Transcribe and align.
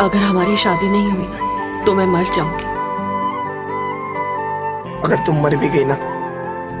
अगर 0.00 0.18
हमारी 0.18 0.56
शादी 0.56 0.88
नहीं 0.88 1.10
हुई 1.10 1.26
ना 1.28 1.84
तो 1.84 1.94
मैं 1.94 2.06
मर 2.06 2.24
जाऊँगी। 2.34 2.66
अगर 5.04 5.24
तुम 5.26 5.40
मर 5.42 5.56
भी 5.56 5.68
गई 5.68 5.84
ना 5.84 5.94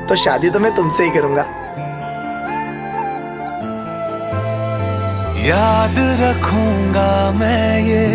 तो 0.08 0.16
शादी 0.16 0.50
तो 0.50 0.58
मैं 0.58 0.74
तुमसे 0.76 1.04
ही 1.04 1.10
करूँगा। 1.10 1.44
याद 5.46 5.98
रखूँगा 6.20 7.10
मैं 7.32 7.80
ये 7.80 8.06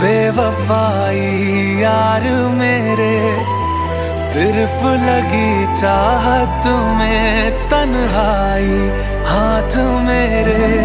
बेवफाई 0.00 1.20
यार 1.82 2.24
मेरे। 2.54 3.16
सिर्फ़ 4.18 4.82
लगी 5.04 5.50
चाहत 5.74 6.66
में 6.98 7.68
तन्हाई 7.70 8.76
हाथ 9.28 9.76
मेरे। 10.06 10.75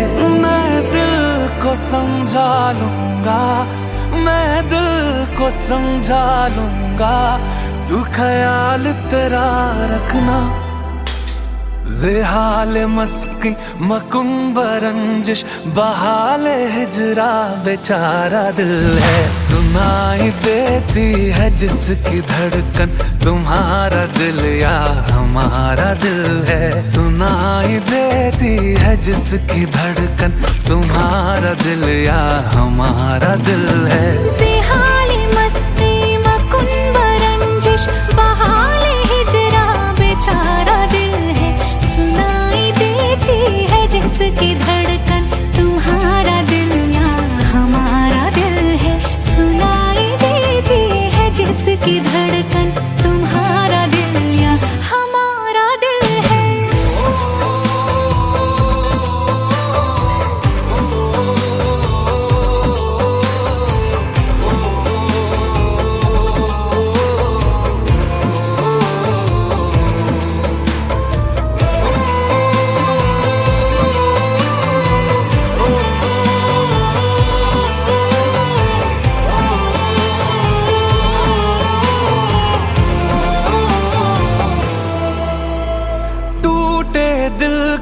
को 1.71 1.75
समझा 1.75 2.71
लूँगा 2.71 3.43
मैं 4.23 4.69
दिल 4.69 4.87
को 5.37 5.49
समझा 5.49 6.47
लूँगा। 6.47 7.19
तू 7.89 8.01
ख्याल 8.15 8.83
तेरा 9.11 9.47
रखना। 9.93 10.37
जिहाल 11.87 12.85
मस्की 12.85 13.49
मकुम्बरंजिश 13.81 15.43
बहाल 15.67 16.47
हिजरा 16.47 17.33
बेचारा 17.65 18.51
दिल 18.51 18.99
है। 18.99 19.31
सुनाई 19.31 20.29
देती 20.45 21.29
है 21.29 21.49
जिसकी 21.55 22.21
धड़कन, 22.21 23.19
तुम्हारा 23.23 24.05
दिल 24.05 24.39
या 24.61 24.77
हमारा 25.09 25.93
दिल 25.93 26.43
है। 26.47 26.91
सुनाई 26.91 27.79
देती 27.89 28.55
है 28.73 28.97
जिसकी 28.97 29.65
धड़कन, 29.65 30.31
तुम्हारा 30.67 31.53
दिल 31.53 31.89
या 32.05 32.49
हमारा 32.53 33.35
दिल 33.35 33.87
है। 33.87 34.37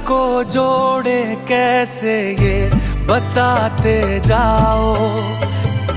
को 0.08 0.44
जोड़े 0.44 1.22
कैसे 1.48 2.16
ये 2.42 2.70
बताते 3.08 4.20
जाओ। 4.20 4.96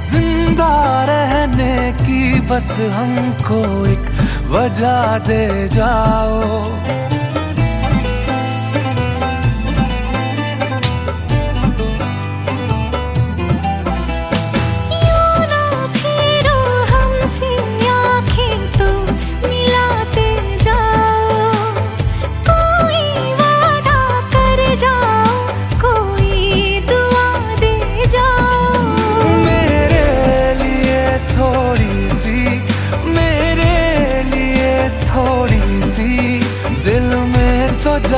ज़िंदा 0.02 0.74
रहने 1.04 1.76
की 2.00 2.40
बस 2.48 2.70
हमको 2.94 3.60
एक 3.86 4.06
वजह 4.50 5.18
दे 5.26 5.68
जाओ। 5.68 6.40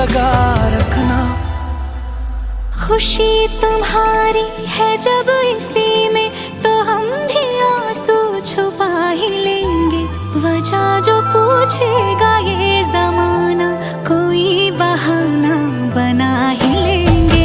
तो 0.05 0.69
रखना। 0.69 1.19
खुशी 2.81 3.47
तुम्हारी 3.61 4.45
है 4.69 4.97
जब 4.99 5.31
इसी 5.57 6.09
में 6.09 6.29
तो 6.63 6.73
हम 6.83 7.07
भी 7.31 7.45
आँसू 7.61 8.41
छुपा 8.41 9.09
ही 9.11 9.29
लेंगे। 9.29 10.03
वजह 10.41 11.01
जो 11.01 11.17
पूछेगा 11.33 12.37
ये 12.39 12.85
जमाना 12.85 13.71
कोई 14.05 14.71
बहाना 14.71 15.57
बना 15.97 16.33
ही 16.51 16.75
लेंगे। 16.75 17.45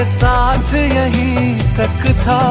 साथ 0.04 0.74
यहीं 0.76 1.58
तक 1.78 2.12
था। 2.22 2.42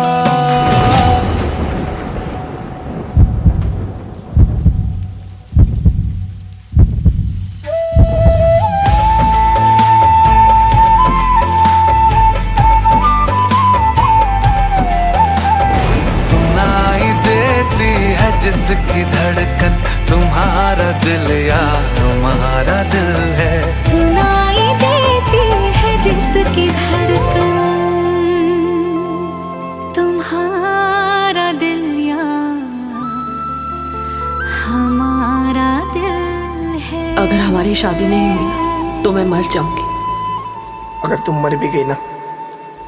जिसकी 18.44 19.02
धड़कन, 19.04 19.76
तुम्हारा 20.08 20.90
दिल 21.04 21.30
या 21.46 21.60
हमारा 21.98 22.82
दिल 22.82 23.12
है। 23.38 23.72
सुनाई 23.72 24.66
देती 24.82 25.44
है 25.78 25.92
जिसकी 26.02 26.68
धड़कन 26.68 27.23
हमारी 37.54 37.74
शादी 37.74 38.06
नहीं 38.06 38.30
हुई 38.36 39.02
तो 39.02 39.10
मैं 39.12 39.24
मर 39.24 39.42
जाऊँगी। 39.54 39.82
अगर 41.04 41.18
तुम 41.26 41.36
मर 41.42 41.54
भी 41.56 41.68
गई 41.72 41.84
ना 41.84 41.96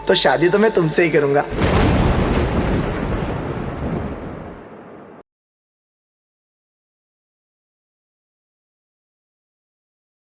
तो 0.08 0.14
शादी 0.14 0.48
तो 0.48 0.58
मैं 0.58 0.70
तुमसे 0.74 1.02
ही 1.04 1.10
करूँगा। 1.10 1.44